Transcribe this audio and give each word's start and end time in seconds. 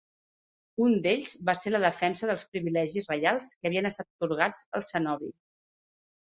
Un 0.85 0.95
d'ells 1.03 1.33
va 1.49 1.55
ser 1.59 1.73
la 1.73 1.81
defensa 1.83 2.31
dels 2.31 2.47
privilegis 2.55 3.09
reials 3.13 3.53
que 3.61 3.71
havien 3.73 3.91
estat 3.93 4.09
atorgats 4.13 4.65
al 4.81 4.89
cenobi. 4.93 5.35